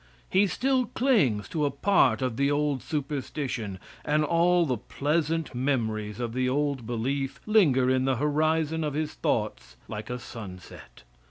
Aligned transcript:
He 0.31 0.47
still 0.47 0.87
clings 0.87 1.47
to 1.49 1.63
a 1.63 1.69
part 1.69 2.23
of 2.23 2.35
the 2.35 2.49
old 2.49 2.81
superstition, 2.81 3.77
and 4.03 4.25
all 4.25 4.65
the 4.65 4.77
pleasant 4.79 5.53
memories 5.53 6.19
of 6.19 6.33
the 6.33 6.49
old 6.49 6.87
belief 6.87 7.39
linger 7.45 7.87
in 7.87 8.05
the 8.05 8.15
horizon 8.15 8.83
of 8.83 8.95
his 8.95 9.13
thoughts 9.13 9.77
like 9.87 10.09
a 10.09 10.17
sunset. 10.17 11.03